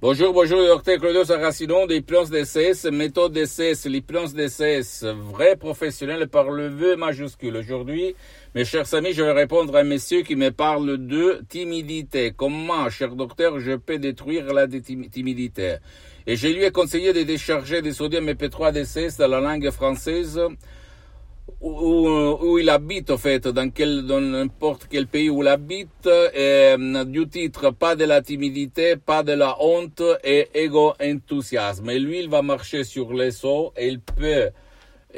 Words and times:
Bonjour, 0.00 0.32
bonjour, 0.32 0.64
docteur 0.64 1.00
Claudio 1.00 1.24
Saracino 1.24 1.84
d'hypnose 1.88 2.30
DCS, 2.30 2.88
méthode 2.92 3.32
DCS, 3.32 3.86
l'hypnose 3.86 4.32
DCS, 4.32 5.02
vrai 5.02 5.56
professionnel 5.56 6.28
par 6.28 6.52
le 6.52 6.68
V 6.68 6.94
majuscule. 6.94 7.56
Aujourd'hui, 7.56 8.14
mes 8.54 8.64
chers 8.64 8.94
amis, 8.94 9.12
je 9.12 9.24
vais 9.24 9.32
répondre 9.32 9.74
à 9.74 9.80
un 9.80 9.82
monsieur 9.82 10.22
qui 10.22 10.36
me 10.36 10.52
parle 10.52 11.04
de 11.04 11.42
timidité. 11.48 12.32
Comment, 12.36 12.88
cher 12.90 13.16
docteur, 13.16 13.58
je 13.58 13.72
peux 13.72 13.98
détruire 13.98 14.54
la 14.54 14.68
timidité? 14.68 15.78
Et 16.28 16.36
je 16.36 16.46
lui 16.46 16.62
ai 16.62 16.70
conseillé 16.70 17.12
de 17.12 17.24
décharger 17.24 17.82
des 17.82 17.92
sodium 17.92 18.24
MP3 18.30 18.70
DCS 18.70 19.18
dans 19.18 19.26
la 19.26 19.40
langue 19.40 19.68
française 19.72 20.40
où, 21.60 22.58
il 22.58 22.68
habite, 22.70 23.10
en 23.10 23.18
fait, 23.18 23.48
dans, 23.48 23.70
quel, 23.70 24.06
dans 24.06 24.20
n'importe 24.20 24.86
quel 24.90 25.06
pays 25.06 25.30
où 25.30 25.42
il 25.42 25.48
habite, 25.48 26.06
et, 26.06 26.74
euh, 26.78 27.04
du 27.04 27.28
titre 27.28 27.70
Pas 27.70 27.96
de 27.96 28.04
la 28.04 28.22
timidité, 28.22 28.96
pas 28.96 29.22
de 29.22 29.32
la 29.32 29.56
honte 29.62 30.02
et 30.24 30.48
égo-enthousiasme. 30.54 31.90
Et 31.90 31.98
lui, 31.98 32.20
il 32.20 32.28
va 32.28 32.42
marcher 32.42 32.84
sur 32.84 33.12
les 33.12 33.44
eaux 33.44 33.72
et 33.76 33.88
il 33.88 34.00
peut 34.00 34.50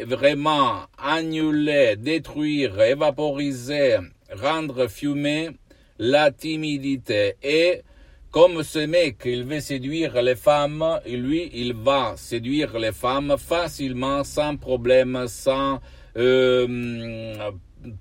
vraiment 0.07 0.83
annuler, 0.99 1.97
détruire, 1.97 2.81
évaporiser, 2.81 3.99
rendre 4.33 4.89
fumé 4.89 5.51
la 5.99 6.31
timidité. 6.31 7.35
Et 7.43 7.83
comme 8.31 8.63
ce 8.63 8.79
mec, 8.79 9.23
il 9.25 9.45
veut 9.45 9.61
séduire 9.61 10.23
les 10.23 10.37
femmes, 10.37 11.01
lui, 11.07 11.51
il 11.53 11.75
va 11.75 12.15
séduire 12.17 12.79
les 12.79 12.93
femmes 12.93 13.35
facilement, 13.37 14.25
sans 14.25 14.57
problème, 14.57 15.25
sans 15.27 15.81
euh, 16.17 17.51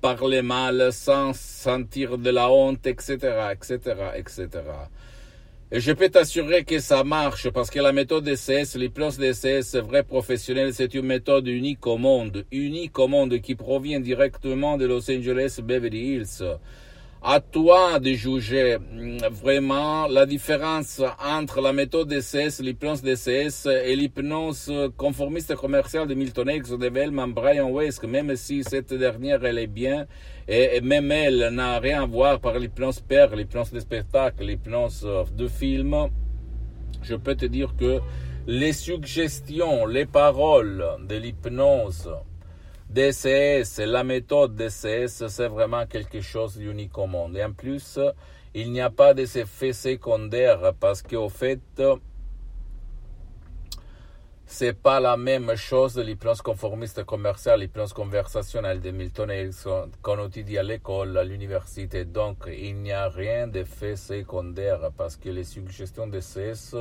parler 0.01 0.41
mal 0.41 0.91
sans 0.91 1.33
sentir 1.33 2.17
de 2.17 2.29
la 2.29 2.51
honte, 2.51 2.85
etc., 2.87 3.17
etc., 3.53 3.79
etc. 4.15 4.47
Et 5.71 5.79
je 5.79 5.91
peux 5.91 6.09
t'assurer 6.09 6.63
que 6.63 6.79
ça 6.79 7.03
marche 7.03 7.49
parce 7.51 7.69
que 7.69 7.79
la 7.79 7.91
méthode 7.91 8.23
DCS, 8.23 8.75
l'hypnose 8.75 9.19
DCS, 9.19 9.75
vrai 9.75 10.01
professionnel, 10.01 10.73
c'est 10.73 10.95
une 10.95 11.05
méthode 11.05 11.47
unique 11.47 11.85
au 11.85 11.97
monde, 11.97 12.43
unique 12.51 12.97
au 12.97 13.07
monde 13.07 13.39
qui 13.39 13.53
provient 13.53 13.99
directement 13.99 14.77
de 14.77 14.87
Los 14.87 15.11
Angeles 15.11 15.59
Beverly 15.63 16.15
Hills 16.15 16.43
à 17.21 17.41
toi 17.41 17.99
de 17.99 18.13
juger. 18.13 18.77
Mm, 18.77 19.17
vraiment 19.31 20.07
la 20.07 20.25
différence 20.25 21.01
entre 21.23 21.61
la 21.61 21.73
méthode 21.73 22.07
DCS, 22.07 22.61
l'hypnose 22.61 23.01
DCS 23.01 23.67
et 23.85 23.95
l'hypnose 23.95 24.71
conformiste 24.97 25.55
commerciale 25.55 26.07
de 26.07 26.13
Milton 26.13 26.49
X, 26.49 26.71
de 26.71 26.89
Vellman, 26.89 27.27
Brian 27.27 27.69
Weiss, 27.71 28.01
même 28.03 28.35
si 28.35 28.63
cette 28.63 28.93
dernière 28.93 29.43
elle 29.43 29.57
est 29.57 29.67
bien, 29.67 30.07
et, 30.47 30.81
même 30.81 31.11
elle 31.11 31.49
n'a 31.51 31.79
rien 31.79 32.03
à 32.03 32.05
voir 32.05 32.39
par 32.39 32.57
l'hypnose 32.57 33.01
père, 33.01 33.35
l'hypnose 33.35 33.71
de 33.71 33.79
spectacle, 33.79 34.45
l'hypnose 34.45 35.07
de 35.35 35.47
film, 35.47 35.95
je 37.01 37.15
peux 37.15 37.35
te 37.35 37.45
dire 37.45 37.75
que 37.77 37.99
les 38.47 38.73
suggestions, 38.73 39.85
les 39.85 40.05
paroles 40.05 40.85
de 41.07 41.15
l'hypnose 41.15 42.09
DCS, 42.89 43.85
la 43.85 44.03
méthode 44.03 44.55
DCS, 44.55 45.27
c'est 45.27 45.47
vraiment 45.47 45.85
quelque 45.85 46.21
chose 46.21 46.57
d'unique 46.57 46.97
au 46.97 47.05
monde. 47.05 47.37
Et 47.37 47.43
en 47.43 47.53
plus, 47.53 47.99
il 48.55 48.71
n'y 48.71 48.81
a 48.81 48.89
pas 48.89 49.13
d'effets 49.13 49.73
secondaires 49.73 50.73
parce 50.79 51.03
qu'au 51.03 51.29
fait, 51.29 51.59
c'est 54.47 54.73
pas 54.73 54.99
la 54.99 55.17
même 55.17 55.55
chose 55.55 55.93
de 55.93 56.01
l'hypnose 56.01 56.41
conformiste 56.41 57.03
commerciale, 57.03 57.59
l'hypnose 57.59 57.93
conversationnelle 57.93 58.81
de 58.81 58.89
Milton 58.89 59.29
Erickson 59.29 59.91
qu'on 60.01 60.25
étudie 60.25 60.57
à 60.57 60.63
l'école, 60.63 61.15
à 61.15 61.23
l'université. 61.23 62.05
Donc, 62.05 62.49
il 62.51 62.77
n'y 62.77 62.91
a 62.91 63.07
rien 63.07 63.45
d'effet 63.45 63.95
secondaire 63.97 64.89
parce 64.97 65.15
que 65.15 65.29
les 65.29 65.43
suggestions 65.43 66.07
DCS 66.07 66.75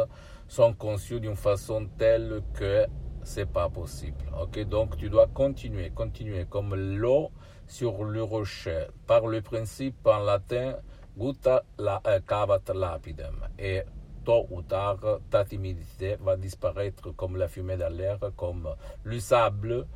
sont 0.49 0.73
conçues 0.73 1.21
d'une 1.21 1.37
façon 1.37 1.87
telle 1.99 2.41
que 2.55 2.87
c'est 3.25 3.51
pas 3.51 3.69
possible. 3.69 4.25
Ok, 4.41 4.61
donc 4.69 4.97
tu 4.97 5.09
dois 5.09 5.27
continuer, 5.27 5.91
continuer 5.91 6.47
comme 6.49 6.75
l'eau 6.75 7.31
sur 7.67 8.05
le 8.05 8.23
rocher 8.23 8.87
par 9.06 9.27
le 9.27 9.43
principe 9.43 10.06
en 10.06 10.19
latin 10.19 10.77
gutta 11.17 11.62
la, 11.78 12.01
euh, 12.07 12.21
cavat 12.27 12.62
lapidem 12.75 13.34
et 13.59 13.83
tôt 14.25 14.47
ou 14.51 14.62
tard 14.62 15.21
ta 15.31 15.45
timidité 15.45 16.17
va 16.21 16.37
disparaître 16.37 17.11
comme 17.15 17.37
la 17.37 17.49
fumée 17.49 17.77
dans 17.77 17.93
l'air, 17.93 18.19
comme 18.37 18.69
le 19.05 19.21
sable 19.21 19.87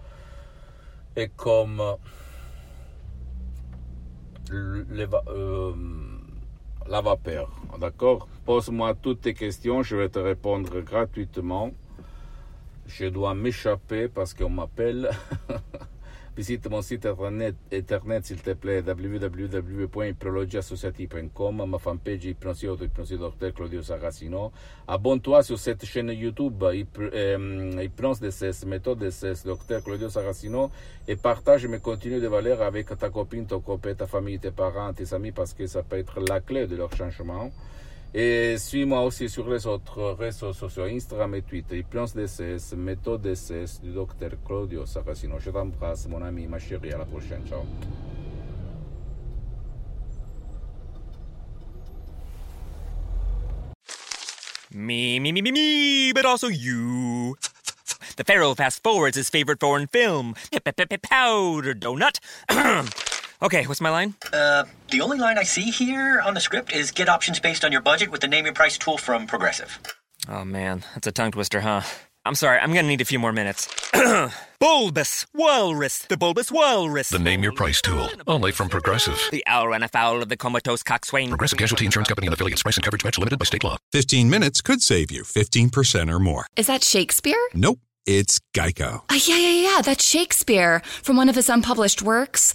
et 1.17 1.29
comme 1.29 1.81
euh, 4.51 5.73
la 6.89 7.01
vapeur. 7.01 7.51
D'accord? 7.79 8.29
Pose-moi 8.45 8.95
toutes 8.95 9.23
tes 9.23 9.35
questions, 9.35 9.83
je 9.83 9.97
vais 9.97 10.09
te 10.09 10.19
répondre 10.19 10.81
gratuitement 10.81 11.71
je 12.87 13.07
dois 13.07 13.35
m'échapper 13.35 14.09
parce 14.09 14.35
qu'on 14.35 14.51
m'appelle. 14.51 15.11
Visite 16.35 16.67
mon 16.71 16.81
site 16.81 17.07
internet, 17.71 18.25
s'il 18.25 18.41
te 18.41 18.55
plaît, 18.55 18.81
www.hypnologieassociative.com, 18.81 21.67
ma 21.69 21.79
fanpage 21.79 22.25
Hypnosie 22.25 22.69
Hypnosie 22.69 23.19
Docteur 23.19 23.53
Claudio 23.53 23.83
Saracino. 23.83 24.51
Abonne-toi 24.89 25.43
sur 25.43 25.59
cette 25.59 25.85
chaîne 25.85 26.09
YouTube 26.09 26.65
Hypnose 26.73 28.21
DCS, 28.21 28.65
méthode 28.67 29.01
DCS, 29.01 29.45
Docteur 29.45 29.85
Claudio 29.85 30.09
Saracino, 30.09 30.71
et 31.07 31.17
partage 31.17 31.67
mes 31.67 31.81
contenus 31.81 32.23
de 32.23 32.29
valeur 32.29 32.63
avec 32.63 32.87
ta 32.99 33.11
copine, 33.11 33.47
ton 33.47 33.61
copain, 33.61 33.93
ta 33.93 34.07
famille, 34.07 34.39
tes 34.39 34.53
parents, 34.53 34.95
tes 34.95 35.13
amis, 35.13 35.33
parce 35.33 35.53
que 35.53 35.67
ça 35.67 35.83
peut 35.83 35.99
être 35.99 36.19
la 36.27 36.41
clé 36.41 36.67
de 36.67 36.77
leur 36.77 36.97
changement. 36.97 37.51
Et 38.15 38.59
suis-moi 38.59 39.01
aussi 39.03 39.27
sur 39.29 39.49
les 39.49 39.67
autres 39.67 40.13
réseaux 40.19 40.53
sociaux, 40.53 40.85
Instagram 40.85 41.35
et 41.35 41.43
Twitter, 41.43 41.79
Hypnose 41.79 42.15
DCS, 42.15 42.77
méthode 42.77 43.23
DCS 43.23 43.81
du 43.83 43.93
docteur 43.93 44.33
Claudio 44.45 44.85
Saracino. 44.85 45.39
Je 45.39 45.51
t'embrasse, 45.51 46.07
mon 46.09 46.21
ami, 46.21 46.47
ma 46.47 46.59
chérie, 46.59 46.93
à 46.93 46.99
la 46.99 47.07
prochaine. 47.07 47.43
Ciao. 47.49 47.65
Me, 54.75 55.19
me, 55.19 55.33
me, 55.33 55.41
me, 55.41 55.53
me, 55.53 56.13
but 56.13 56.27
also 56.27 56.49
you. 56.49 57.37
The 58.17 58.25
Pharaoh 58.25 58.55
fast 58.55 58.83
forwards 58.83 59.17
his 59.17 59.31
favorite 59.31 59.61
foreign 59.61 59.87
film, 59.87 60.35
Powder 60.51 61.75
Donut. 61.75 62.19
Okay, 63.43 63.67
what's 63.67 63.81
my 63.81 63.91
line? 63.91 64.15
Uh, 64.33 64.65
the 64.93 65.01
only 65.01 65.19
line 65.19 65.37
I 65.37 65.43
see 65.43 65.73
here 65.73 66.21
on 66.25 66.35
the 66.35 66.41
script 66.41 66.73
is 66.73 66.93
get 66.93 67.09
options 67.09 67.41
based 67.41 67.65
on 67.65 67.73
your 67.73 67.81
budget 67.81 68.09
with 68.13 68.21
the 68.21 68.29
name 68.29 68.45
your 68.45 68.55
price 68.55 68.79
tool 68.79 68.97
from 68.97 69.27
Progressive. 69.27 69.81
Oh 70.29 70.45
man, 70.45 70.85
that's 70.95 71.09
a 71.09 71.13
tongue 71.13 71.33
twister, 71.33 71.61
huh? 71.61 71.83
I'm 72.25 72.37
sorry, 72.37 72.61
I'm 72.61 72.73
gonna 72.73 72.87
need 72.87 73.01
a 73.01 73.05
few 73.05 73.19
more 73.19 73.33
minutes. 73.33 73.69
bulbous 74.61 75.27
Walrus, 75.35 76.07
the 76.07 76.17
Bulbous 76.17 76.53
Walrus. 76.53 77.09
The 77.09 77.19
Name 77.19 77.43
Your 77.43 77.51
Price 77.51 77.83
tool, 77.83 78.09
only 78.29 78.53
from 78.53 78.69
Progressive. 78.69 79.21
The 79.33 79.43
owl 79.49 79.67
ran 79.67 79.83
afoul 79.83 80.23
of 80.23 80.29
the 80.29 80.37
comatose 80.37 80.85
coxswain. 80.85 81.29
Progressive 81.31 81.59
Casualty 81.59 81.85
Insurance 81.85 82.07
Company 82.07 82.29
and 82.29 82.35
affiliates. 82.35 82.63
Price 82.63 82.77
and 82.77 82.85
coverage 82.85 83.03
match 83.03 83.19
limited 83.19 83.41
by 83.41 83.45
state 83.45 83.65
law. 83.65 83.77
15 83.91 84.31
minutes 84.31 84.61
could 84.61 84.83
save 84.83 85.11
you 85.11 85.25
15% 85.25 86.13
or 86.15 86.21
more. 86.21 86.47
Is 86.55 86.69
that 86.69 86.85
Shakespeare? 86.85 87.43
Nope, 87.55 87.81
it's 88.07 88.39
Geico. 88.55 89.03
Uh, 89.11 89.19
yeah, 89.27 89.39
yeah, 89.39 89.75
yeah, 89.75 89.83
that's 89.83 90.05
Shakespeare 90.05 90.81
from 91.03 91.17
one 91.17 91.29
of 91.29 91.35
his 91.35 91.49
unpublished 91.49 92.03
works. 92.03 92.55